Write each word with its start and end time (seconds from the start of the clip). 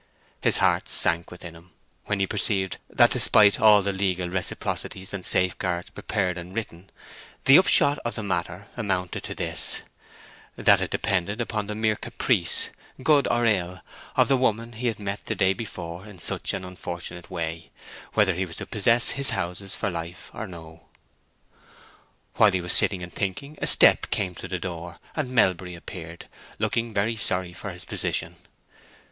His 0.41 0.57
heart 0.57 0.89
sank 0.89 1.29
within 1.29 1.55
him 1.55 1.73
when 2.05 2.19
he 2.19 2.25
perceived 2.25 2.79
that 2.89 3.11
despite 3.11 3.59
all 3.61 3.83
the 3.83 3.93
legal 3.93 4.29
reciprocities 4.29 5.13
and 5.13 5.23
safeguards 5.23 5.91
prepared 5.91 6.39
and 6.39 6.55
written, 6.55 6.89
the 7.45 7.59
upshot 7.59 7.99
of 7.99 8.15
the 8.15 8.23
matter 8.23 8.65
amounted 8.75 9.21
to 9.25 9.35
this, 9.35 9.81
that 10.55 10.81
it 10.81 10.89
depended 10.89 11.39
upon 11.39 11.67
the 11.67 11.75
mere 11.75 11.95
caprice—good 11.95 13.27
or 13.27 13.45
ill—of 13.45 14.27
the 14.27 14.37
woman 14.37 14.71
he 14.71 14.87
had 14.87 14.97
met 14.97 15.23
the 15.27 15.35
day 15.35 15.53
before 15.53 16.07
in 16.07 16.17
such 16.17 16.55
an 16.55 16.65
unfortunate 16.65 17.29
way, 17.29 17.69
whether 18.13 18.33
he 18.33 18.47
was 18.47 18.55
to 18.55 18.65
possess 18.65 19.11
his 19.11 19.29
houses 19.29 19.75
for 19.75 19.91
life 19.91 20.31
or 20.33 20.47
no. 20.47 20.87
While 22.37 22.53
he 22.53 22.61
was 22.61 22.73
sitting 22.73 23.03
and 23.03 23.13
thinking 23.13 23.55
a 23.61 23.67
step 23.67 24.09
came 24.09 24.33
to 24.33 24.47
the 24.47 24.57
door, 24.57 24.97
and 25.15 25.29
Melbury 25.29 25.75
appeared, 25.75 26.27
looking 26.57 26.91
very 26.91 27.17
sorry 27.17 27.53
for 27.53 27.69
his 27.69 27.85
position. 27.85 28.37